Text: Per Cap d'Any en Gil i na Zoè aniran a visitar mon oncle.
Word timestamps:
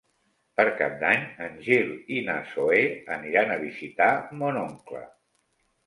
Per 0.59 0.63
Cap 0.79 0.95
d'Any 1.03 1.27
en 1.49 1.59
Gil 1.67 1.93
i 2.17 2.19
na 2.31 2.39
Zoè 2.55 2.81
aniran 3.19 3.57
a 3.57 3.61
visitar 3.69 4.13
mon 4.45 4.63
oncle. 4.67 5.09